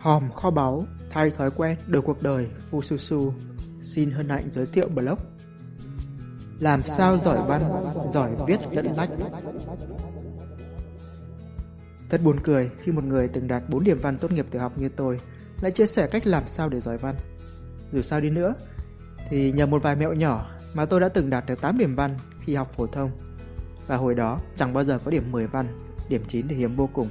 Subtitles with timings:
[0.00, 3.32] Hòm kho báu, thay thói quen, đổi cuộc đời, Fususu,
[3.82, 5.18] xin hân hạnh giới thiệu blog.
[6.58, 7.62] Làm sao giỏi văn,
[8.08, 9.10] giỏi viết lẫn lách.
[12.10, 14.78] Thật buồn cười khi một người từng đạt 4 điểm văn tốt nghiệp tiểu học
[14.78, 15.20] như tôi
[15.60, 17.14] lại chia sẻ cách làm sao để giỏi văn.
[17.92, 18.54] Dù sao đi nữa,
[19.28, 22.18] thì nhờ một vài mẹo nhỏ mà tôi đã từng đạt được 8 điểm văn
[22.44, 23.10] khi học phổ thông.
[23.86, 25.66] Và hồi đó chẳng bao giờ có điểm 10 văn,
[26.08, 27.08] điểm 9 thì hiếm vô cùng.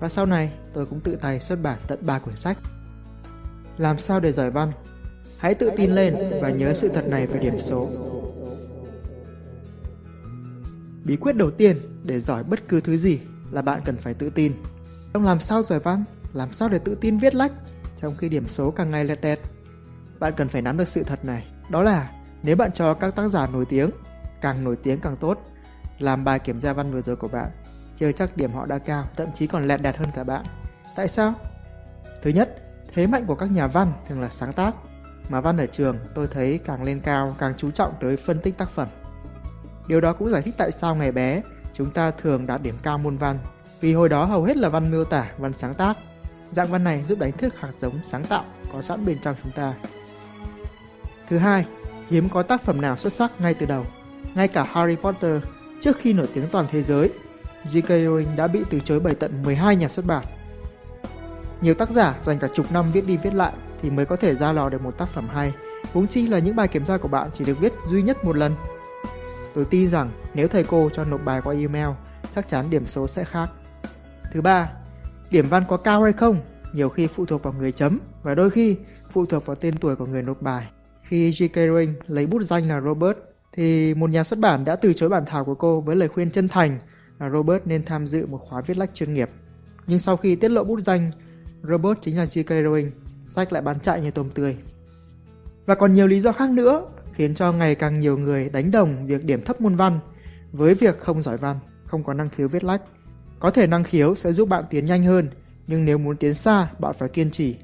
[0.00, 2.58] Và sau này tôi cũng tự tay xuất bản tận 3 quyển sách.
[3.78, 4.72] Làm sao để giỏi văn?
[5.38, 7.88] Hãy tự tin lên và nhớ sự thật này về điểm số.
[11.04, 14.30] Bí quyết đầu tiên để giỏi bất cứ thứ gì là bạn cần phải tự
[14.30, 14.52] tin.
[15.12, 17.52] Trong làm sao giỏi văn, làm sao để tự tin viết lách
[18.00, 19.40] trong khi điểm số càng ngày lẹt đẹt.
[20.18, 22.10] Bạn cần phải nắm được sự thật này, đó là
[22.42, 23.90] nếu bạn cho các tác giả nổi tiếng,
[24.40, 25.38] càng nổi tiếng càng tốt,
[25.98, 27.50] làm bài kiểm tra văn vừa rồi của bạn,
[27.96, 30.44] chờ chắc điểm họ đã cao, thậm chí còn lẹt đạt hơn cả bạn.
[30.96, 31.34] Tại sao?
[32.22, 32.56] Thứ nhất,
[32.94, 34.74] thế mạnh của các nhà văn thường là sáng tác,
[35.28, 38.58] mà văn ở trường tôi thấy càng lên cao càng chú trọng tới phân tích
[38.58, 38.88] tác phẩm.
[39.86, 42.98] Điều đó cũng giải thích tại sao ngày bé chúng ta thường đạt điểm cao
[42.98, 43.38] môn văn,
[43.80, 45.96] vì hồi đó hầu hết là văn miêu tả, văn sáng tác.
[46.50, 49.52] Dạng văn này giúp đánh thức hạt giống sáng tạo có sẵn bên trong chúng
[49.52, 49.74] ta.
[51.28, 51.66] Thứ hai,
[52.10, 53.86] hiếm có tác phẩm nào xuất sắc ngay từ đầu.
[54.34, 55.42] Ngay cả Harry Potter,
[55.80, 57.10] trước khi nổi tiếng toàn thế giới,
[57.72, 57.88] J.K.
[57.88, 60.24] Rowling đã bị từ chối bởi tận 12 nhà xuất bản.
[61.60, 64.34] Nhiều tác giả dành cả chục năm viết đi viết lại thì mới có thể
[64.34, 65.52] ra lò được một tác phẩm hay,
[65.92, 68.36] huống chi là những bài kiểm tra của bạn chỉ được viết duy nhất một
[68.36, 68.54] lần.
[69.54, 71.88] Tôi tin rằng nếu thầy cô cho nộp bài qua email,
[72.34, 73.50] chắc chắn điểm số sẽ khác.
[74.32, 74.70] Thứ ba,
[75.30, 76.40] điểm văn có cao hay không
[76.72, 78.76] nhiều khi phụ thuộc vào người chấm và đôi khi
[79.12, 80.66] phụ thuộc vào tên tuổi của người nộp bài.
[81.02, 81.52] Khi J.K.
[81.52, 83.16] Rowling lấy bút danh là Robert,
[83.52, 86.30] thì một nhà xuất bản đã từ chối bản thảo của cô với lời khuyên
[86.30, 86.78] chân thành
[87.18, 89.30] là Robert nên tham dự một khóa viết lách chuyên nghiệp.
[89.86, 91.10] Nhưng sau khi tiết lộ bút danh,
[91.62, 92.46] Robert chính là J.K.
[92.46, 92.90] Rowling,
[93.26, 94.56] sách lại bán chạy như tôm tươi.
[95.66, 96.82] Và còn nhiều lý do khác nữa
[97.12, 100.00] khiến cho ngày càng nhiều người đánh đồng việc điểm thấp môn văn
[100.52, 102.82] với việc không giỏi văn, không có năng khiếu viết lách.
[103.40, 105.30] Có thể năng khiếu sẽ giúp bạn tiến nhanh hơn,
[105.66, 107.56] nhưng nếu muốn tiến xa, bạn phải kiên trì.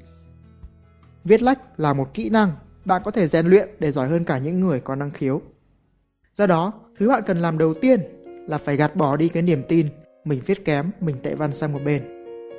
[1.23, 2.51] Viết lách là một kỹ năng,
[2.85, 5.41] bạn có thể rèn luyện để giỏi hơn cả những người có năng khiếu.
[6.35, 8.01] Do đó, thứ bạn cần làm đầu tiên
[8.47, 9.87] là phải gạt bỏ đi cái niềm tin
[10.25, 12.03] mình viết kém, mình tệ văn sang một bên.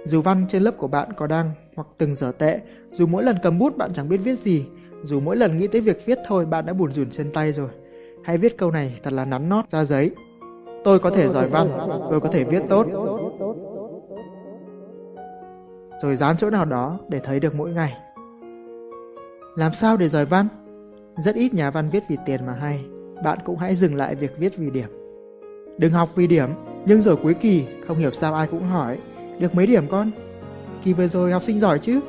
[0.05, 3.37] Dù văn trên lớp của bạn có đang hoặc từng dở tệ, dù mỗi lần
[3.43, 4.67] cầm bút bạn chẳng biết viết gì,
[5.03, 7.69] dù mỗi lần nghĩ tới việc viết thôi bạn đã buồn rùn trên tay rồi.
[8.25, 10.11] Hãy viết câu này thật là nắn nót ra giấy.
[10.85, 11.69] Tôi có thể giỏi văn,
[12.11, 12.87] tôi có thể viết tốt.
[16.03, 17.97] Rồi dán chỗ nào đó để thấy được mỗi ngày.
[19.57, 20.49] Làm sao để giỏi văn?
[21.17, 22.85] Rất ít nhà văn viết vì tiền mà hay.
[23.25, 25.04] Bạn cũng hãy dừng lại việc viết vì điểm.
[25.79, 26.49] Đừng học vì điểm,
[26.87, 28.99] nhưng rồi cuối kỳ không hiểu sao ai cũng hỏi
[29.39, 30.11] được mấy điểm con?
[30.85, 32.01] Kỳ vừa rồi học sinh giỏi chứ?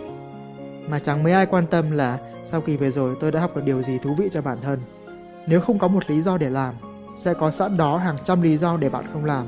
[0.89, 3.61] Mà chẳng mấy ai quan tâm là sau kỳ vừa rồi tôi đã học được
[3.65, 4.79] điều gì thú vị cho bản thân.
[5.47, 6.73] Nếu không có một lý do để làm,
[7.17, 9.45] sẽ có sẵn đó hàng trăm lý do để bạn không làm.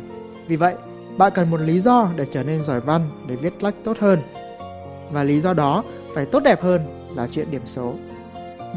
[0.47, 0.75] Vì vậy,
[1.17, 4.19] bạn cần một lý do để trở nên giỏi văn, để viết lách tốt hơn.
[5.11, 5.83] Và lý do đó
[6.15, 6.81] phải tốt đẹp hơn
[7.15, 7.93] là chuyện điểm số.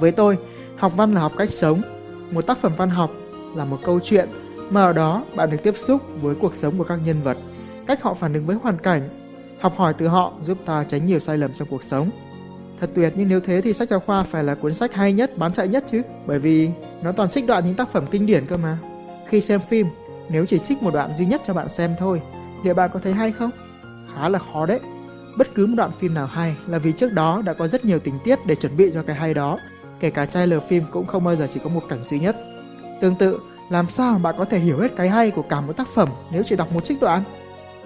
[0.00, 0.38] Với tôi,
[0.76, 1.82] học văn là học cách sống.
[2.30, 3.10] Một tác phẩm văn học
[3.54, 4.28] là một câu chuyện
[4.70, 7.36] mà ở đó bạn được tiếp xúc với cuộc sống của các nhân vật,
[7.86, 9.08] cách họ phản ứng với hoàn cảnh.
[9.60, 12.10] Học hỏi từ họ giúp ta tránh nhiều sai lầm trong cuộc sống.
[12.80, 15.38] Thật tuyệt nhưng nếu thế thì sách giáo khoa phải là cuốn sách hay nhất,
[15.38, 16.02] bán chạy nhất chứ.
[16.26, 16.70] Bởi vì
[17.02, 18.78] nó toàn trích đoạn những tác phẩm kinh điển cơ mà.
[19.28, 19.86] Khi xem phim,
[20.28, 22.22] nếu chỉ trích một đoạn duy nhất cho bạn xem thôi,
[22.64, 23.50] liệu bạn có thấy hay không?
[24.14, 24.80] Khá là khó đấy.
[25.36, 27.98] Bất cứ một đoạn phim nào hay là vì trước đó đã có rất nhiều
[27.98, 29.58] tình tiết để chuẩn bị cho cái hay đó.
[30.00, 32.36] Kể cả trailer phim cũng không bao giờ chỉ có một cảnh duy nhất.
[33.00, 35.88] Tương tự, làm sao bạn có thể hiểu hết cái hay của cả một tác
[35.94, 37.22] phẩm nếu chỉ đọc một trích đoạn?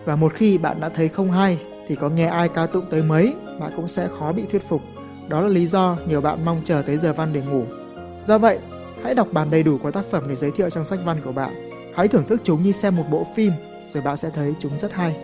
[0.05, 1.59] Và một khi bạn đã thấy không hay
[1.89, 4.83] thì có nghe ai ca tụng tới mấy, bạn cũng sẽ khó bị thuyết phục.
[5.29, 7.65] Đó là lý do nhiều bạn mong chờ tới giờ văn để ngủ.
[8.27, 8.59] Do vậy,
[9.03, 11.33] hãy đọc bản đầy đủ của tác phẩm để giới thiệu trong sách văn của
[11.33, 11.71] bạn.
[11.95, 13.53] Hãy thưởng thức chúng như xem một bộ phim,
[13.93, 15.17] rồi bạn sẽ thấy chúng rất hay.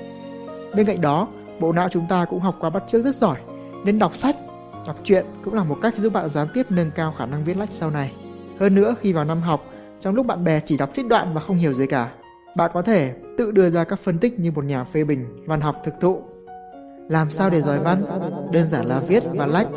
[0.75, 1.29] Bên cạnh đó,
[1.61, 3.39] bộ não chúng ta cũng học qua bắt chước rất giỏi,
[3.85, 4.37] nên đọc sách,
[4.87, 7.57] đọc truyện cũng là một cách giúp bạn gián tiếp nâng cao khả năng viết
[7.57, 8.13] lách sau này.
[8.61, 9.65] Hơn nữa, khi vào năm học,
[10.01, 12.13] trong lúc bạn bè chỉ đọc trích đoạn và không hiểu gì cả,
[12.57, 15.61] bạn có thể tự đưa ra các phân tích như một nhà phê bình văn
[15.61, 16.23] học thực thụ.
[17.09, 18.03] Làm sao để giỏi văn?
[18.53, 19.69] Đơn giản là viết và lách.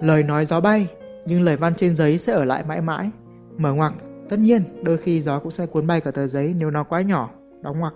[0.00, 0.88] Lời nói gió bay,
[1.26, 3.10] nhưng lời văn trên giấy sẽ ở lại mãi mãi.
[3.56, 3.92] Mở ngoặc,
[4.28, 7.00] tất nhiên đôi khi gió cũng sẽ cuốn bay cả tờ giấy nếu nó quá
[7.00, 7.30] nhỏ,
[7.60, 7.94] đóng ngoặc.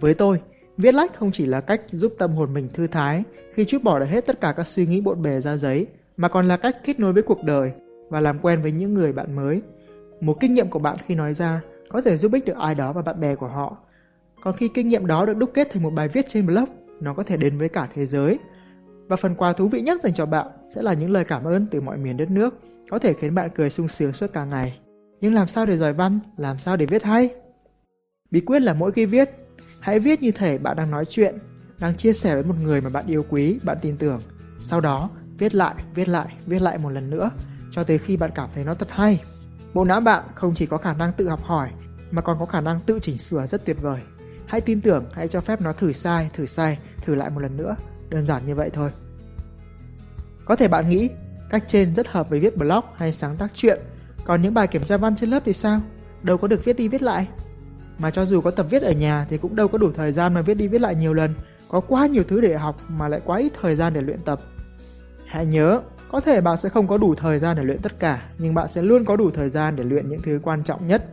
[0.00, 0.40] Với tôi,
[0.76, 3.22] viết lách không chỉ là cách giúp tâm hồn mình thư thái
[3.54, 6.28] khi chút bỏ được hết tất cả các suy nghĩ bộn bề ra giấy, mà
[6.28, 7.72] còn là cách kết nối với cuộc đời
[8.08, 9.62] và làm quen với những người bạn mới
[10.20, 12.92] một kinh nghiệm của bạn khi nói ra có thể giúp ích được ai đó
[12.92, 13.76] và bạn bè của họ.
[14.40, 16.64] Còn khi kinh nghiệm đó được đúc kết thành một bài viết trên blog,
[17.00, 18.38] nó có thể đến với cả thế giới.
[19.08, 21.66] Và phần quà thú vị nhất dành cho bạn sẽ là những lời cảm ơn
[21.70, 24.78] từ mọi miền đất nước, có thể khiến bạn cười sung sướng suốt cả ngày.
[25.20, 27.34] Nhưng làm sao để giỏi văn, làm sao để viết hay?
[28.30, 29.30] Bí quyết là mỗi khi viết,
[29.80, 31.34] hãy viết như thể bạn đang nói chuyện,
[31.80, 34.20] đang chia sẻ với một người mà bạn yêu quý, bạn tin tưởng.
[34.62, 37.30] Sau đó, viết lại, viết lại, viết lại một lần nữa,
[37.72, 39.22] cho tới khi bạn cảm thấy nó thật hay.
[39.74, 41.70] Bộ não bạn không chỉ có khả năng tự học hỏi,
[42.10, 44.00] mà còn có khả năng tự chỉnh sửa rất tuyệt vời.
[44.46, 47.56] Hãy tin tưởng, hãy cho phép nó thử sai, thử sai, thử lại một lần
[47.56, 47.76] nữa.
[48.08, 48.90] Đơn giản như vậy thôi.
[50.44, 51.10] Có thể bạn nghĩ
[51.50, 53.80] cách trên rất hợp với viết blog hay sáng tác truyện,
[54.24, 55.80] còn những bài kiểm tra văn trên lớp thì sao?
[56.22, 57.28] Đâu có được viết đi viết lại.
[57.98, 60.34] Mà cho dù có tập viết ở nhà thì cũng đâu có đủ thời gian
[60.34, 61.34] mà viết đi viết lại nhiều lần.
[61.68, 64.40] Có quá nhiều thứ để học mà lại quá ít thời gian để luyện tập.
[65.34, 68.28] Hãy nhớ, có thể bạn sẽ không có đủ thời gian để luyện tất cả,
[68.38, 71.04] nhưng bạn sẽ luôn có đủ thời gian để luyện những thứ quan trọng nhất.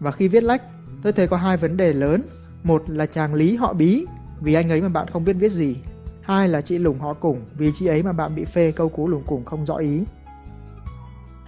[0.00, 0.62] Và khi viết lách,
[1.02, 2.22] tôi thấy có hai vấn đề lớn.
[2.62, 4.06] Một là chàng Lý họ Bí,
[4.40, 5.76] vì anh ấy mà bạn không biết viết gì.
[6.22, 9.08] Hai là chị Lùng họ Củng, vì chị ấy mà bạn bị phê câu cú
[9.08, 10.04] Lùng Củng không rõ ý.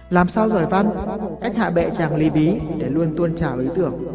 [0.09, 0.89] Làm sao giỏi văn?
[1.41, 4.05] Cách hạ bệ chàng Lý Bí để luôn tuôn trào ý tưởng.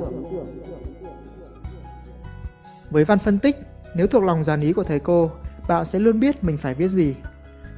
[2.90, 3.56] Với văn phân tích,
[3.94, 5.30] nếu thuộc lòng dàn ý của thầy cô,
[5.68, 7.14] bạn sẽ luôn biết mình phải viết gì.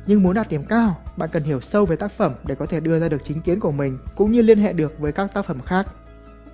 [0.06, 2.80] Nhưng muốn đạt điểm cao, bạn cần hiểu sâu về tác phẩm để có thể
[2.80, 5.46] đưa ra được chính kiến của mình cũng như liên hệ được với các tác
[5.46, 5.86] phẩm khác.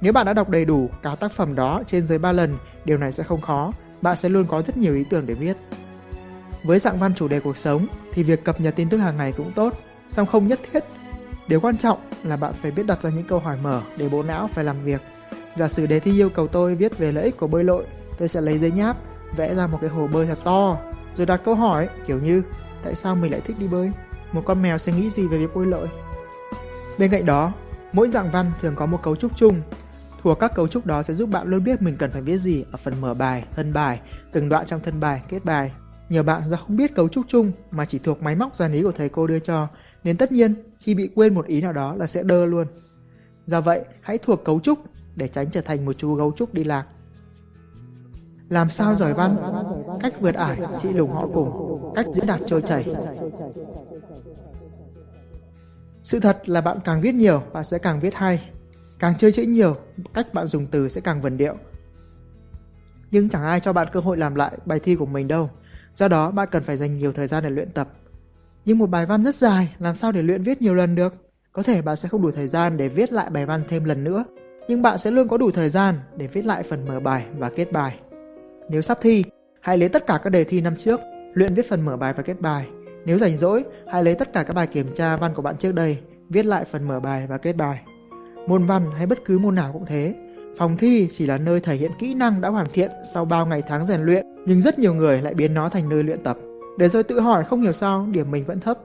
[0.01, 2.99] Nếu bạn đã đọc đầy đủ cả tác phẩm đó trên dưới 3 lần, điều
[2.99, 3.73] này sẽ không khó,
[4.03, 5.57] bạn sẽ luôn có rất nhiều ý tưởng để viết.
[6.65, 9.33] Với dạng văn chủ đề cuộc sống thì việc cập nhật tin tức hàng ngày
[9.33, 9.75] cũng tốt,
[10.09, 10.85] song không nhất thiết.
[11.49, 14.23] Điều quan trọng là bạn phải biết đặt ra những câu hỏi mở để bộ
[14.23, 15.01] não phải làm việc.
[15.57, 17.87] Giả sử đề thi yêu cầu tôi viết về lợi ích của bơi lội,
[18.19, 18.97] tôi sẽ lấy giấy nháp,
[19.37, 20.79] vẽ ra một cái hồ bơi thật to,
[21.17, 22.43] rồi đặt câu hỏi kiểu như
[22.83, 23.91] tại sao mình lại thích đi bơi?
[24.33, 25.89] Một con mèo sẽ nghĩ gì về việc bơi lội?
[26.99, 27.53] Bên cạnh đó,
[27.93, 29.61] mỗi dạng văn thường có một cấu trúc chung
[30.23, 32.65] Thuộc các cấu trúc đó sẽ giúp bạn luôn biết mình cần phải viết gì
[32.73, 34.01] ở phần mở bài, thân bài,
[34.33, 35.73] từng đoạn trong thân bài, kết bài.
[36.09, 38.83] Nhiều bạn do không biết cấu trúc chung mà chỉ thuộc máy móc dàn ý
[38.83, 39.69] của thầy cô đưa cho,
[40.05, 42.67] nên tất nhiên khi bị quên một ý nào đó là sẽ đơ luôn.
[43.47, 44.79] Do vậy, hãy thuộc cấu trúc
[45.17, 46.87] để tránh trở thành một chú gấu trúc đi lạc.
[48.49, 49.37] Làm sao giỏi văn,
[50.01, 52.85] cách vượt ải, chị lùng họ cùng, cách diễn đạt trôi chảy.
[56.03, 58.51] Sự thật là bạn càng viết nhiều, bạn sẽ càng viết hay.
[58.99, 59.77] Càng chơi chữ nhiều,
[60.15, 61.55] cách bạn dùng từ sẽ càng vần điệu.
[63.11, 65.51] Nhưng chẳng ai cho bạn cơ hội làm lại bài thi của mình đâu.
[65.95, 67.89] Do đó bạn cần phải dành nhiều thời gian để luyện tập.
[68.65, 71.15] Nhưng một bài văn rất dài, làm sao để luyện viết nhiều lần được?
[71.53, 74.05] Có thể bạn sẽ không đủ thời gian để viết lại bài văn thêm lần
[74.05, 74.25] nữa,
[74.69, 77.51] nhưng bạn sẽ luôn có đủ thời gian để viết lại phần mở bài và
[77.51, 77.99] kết bài.
[78.69, 79.25] Nếu sắp thi,
[79.61, 81.01] hãy lấy tất cả các đề thi năm trước,
[81.39, 82.69] luyện viết phần mở bài và kết bài.
[83.05, 85.75] Nếu rảnh rỗi, hãy lấy tất cả các bài kiểm tra văn của bạn trước
[85.75, 85.99] đây,
[86.29, 87.81] viết lại phần mở bài và kết bài.
[88.47, 90.15] Môn văn hay bất cứ môn nào cũng thế.
[90.57, 93.63] Phòng thi chỉ là nơi thể hiện kỹ năng đã hoàn thiện sau bao ngày
[93.69, 96.37] tháng rèn luyện, nhưng rất nhiều người lại biến nó thành nơi luyện tập.
[96.79, 98.79] Để rồi tự hỏi không hiểu sao điểm mình vẫn thấp.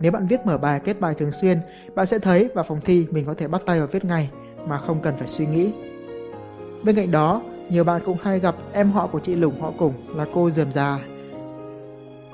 [0.00, 1.58] Nếu bạn viết mở bài kết bài thường xuyên,
[1.94, 4.30] bạn sẽ thấy vào phòng thi mình có thể bắt tay vào viết ngay
[4.66, 5.72] mà không cần phải suy nghĩ.
[6.84, 9.92] Bên cạnh đó, nhiều bạn cũng hay gặp em họ của chị Lùng họ cùng
[10.16, 10.98] là cô dườm già.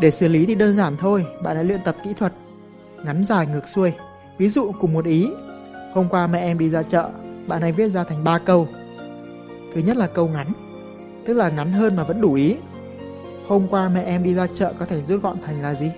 [0.00, 2.32] Để xử lý thì đơn giản thôi, bạn hãy luyện tập kỹ thuật
[3.04, 3.92] ngắn dài ngược xuôi.
[4.38, 5.30] Ví dụ cùng một ý
[5.92, 7.10] Hôm qua mẹ em đi ra chợ,
[7.46, 8.68] bạn hãy viết ra thành 3 câu.
[9.74, 10.46] Thứ nhất là câu ngắn,
[11.26, 12.56] tức là ngắn hơn mà vẫn đủ ý.
[13.48, 15.90] Hôm qua mẹ em đi ra chợ có thể rút gọn thành là gì?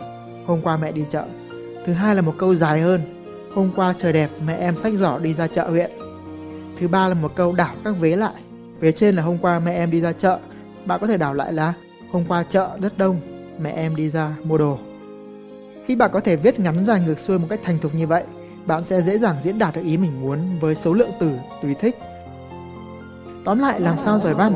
[0.46, 1.24] Hôm qua mẹ đi chợ.
[1.86, 3.00] Thứ hai là một câu dài hơn.
[3.54, 5.90] Hôm qua trời đẹp, mẹ em xách giỏ đi ra chợ huyện.
[6.80, 8.42] Thứ ba là một câu đảo các vế lại.
[8.80, 10.38] Vế trên là hôm qua mẹ em đi ra chợ.
[10.84, 11.74] Bạn có thể đảo lại là
[12.12, 13.20] hôm qua chợ rất đông,
[13.62, 14.78] mẹ em đi ra mua đồ.
[15.86, 18.24] Khi bạn có thể viết ngắn dài ngược xuôi một cách thành thục như vậy,
[18.66, 21.30] bạn sẽ dễ dàng diễn đạt được ý mình muốn với số lượng từ
[21.62, 21.98] tùy thích.
[23.44, 24.52] Tóm lại làm sao giỏi văn?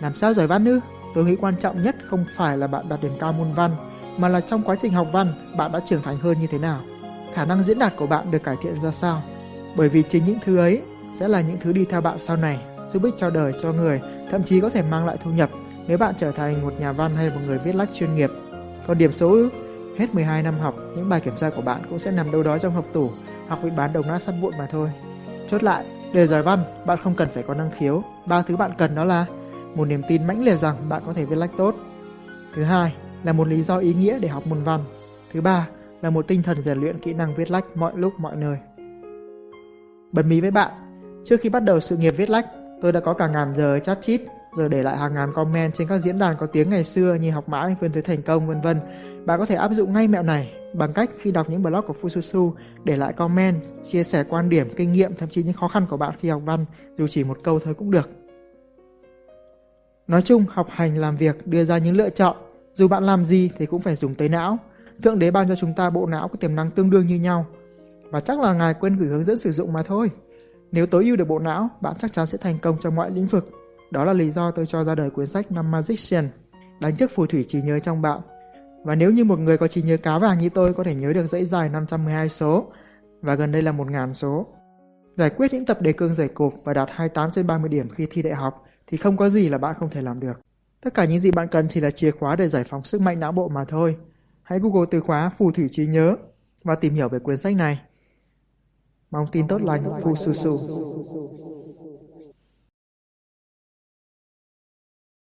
[0.00, 0.80] Làm sao giỏi văn ư?
[1.14, 3.70] Tôi nghĩ quan trọng nhất không phải là bạn đạt điểm cao môn văn,
[4.16, 6.80] mà là trong quá trình học văn bạn đã trưởng thành hơn như thế nào.
[7.34, 9.22] Khả năng diễn đạt của bạn được cải thiện ra sao?
[9.76, 10.82] Bởi vì chính những thứ ấy
[11.18, 12.58] sẽ là những thứ đi theo bạn sau này,
[12.92, 15.50] giúp ích cho đời cho người, thậm chí có thể mang lại thu nhập
[15.86, 18.30] nếu bạn trở thành một nhà văn hay một người viết lách chuyên nghiệp.
[18.86, 19.38] Còn điểm số?
[19.98, 22.58] Hết 12 năm học, những bài kiểm tra của bạn cũng sẽ nằm đâu đó
[22.58, 23.10] trong hộp tủ
[23.48, 24.90] hoặc bị bán đồng nát sắt vụn mà thôi.
[25.50, 28.02] Chốt lại, để giỏi văn, bạn không cần phải có năng khiếu.
[28.26, 29.26] Ba thứ bạn cần đó là
[29.74, 31.74] một niềm tin mãnh liệt rằng bạn có thể viết lách tốt.
[32.56, 34.80] Thứ hai là một lý do ý nghĩa để học môn văn.
[35.32, 35.68] Thứ ba
[36.02, 38.58] là một tinh thần rèn luyện kỹ năng viết lách mọi lúc mọi nơi.
[40.12, 40.70] Bật mí với bạn,
[41.24, 42.46] trước khi bắt đầu sự nghiệp viết lách,
[42.82, 44.22] tôi đã có cả ngàn giờ chat chít,
[44.56, 47.30] rồi để lại hàng ngàn comment trên các diễn đàn có tiếng ngày xưa như
[47.30, 48.80] học mãi vươn tới thành công vân vân
[49.26, 51.94] Bạn có thể áp dụng ngay mẹo này bằng cách khi đọc những blog của
[52.02, 52.52] Fususu,
[52.84, 55.96] để lại comment, chia sẻ quan điểm, kinh nghiệm, thậm chí những khó khăn của
[55.96, 56.64] bạn khi học văn,
[56.98, 58.10] dù chỉ một câu thôi cũng được.
[60.06, 62.36] Nói chung, học hành làm việc đưa ra những lựa chọn,
[62.74, 64.58] dù bạn làm gì thì cũng phải dùng tới não.
[65.02, 67.46] Thượng đế ban cho chúng ta bộ não có tiềm năng tương đương như nhau.
[68.10, 70.10] Và chắc là ngài quên gửi hướng dẫn sử dụng mà thôi.
[70.72, 73.26] Nếu tối ưu được bộ não, bạn chắc chắn sẽ thành công trong mọi lĩnh
[73.26, 73.50] vực.
[73.94, 76.28] Đó là lý do tôi cho ra đời cuốn sách năm Magician,
[76.80, 78.20] đánh thức phù thủy trí nhớ trong bạn.
[78.84, 81.12] Và nếu như một người có trí nhớ cá vàng như tôi có thể nhớ
[81.12, 82.72] được dãy dài 512 số,
[83.20, 84.46] và gần đây là 1.000 số,
[85.16, 88.06] giải quyết những tập đề cương giải cộp và đạt 28 trên 30 điểm khi
[88.10, 90.40] thi đại học thì không có gì là bạn không thể làm được.
[90.80, 93.20] Tất cả những gì bạn cần chỉ là chìa khóa để giải phóng sức mạnh
[93.20, 93.96] não bộ mà thôi.
[94.42, 96.16] Hãy Google từ khóa phù thủy trí nhớ
[96.64, 97.80] và tìm hiểu về cuốn sách này.
[99.10, 100.58] Mong tin tốt lành, Phu Su Su.